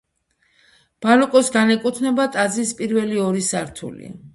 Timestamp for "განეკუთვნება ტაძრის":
1.57-2.77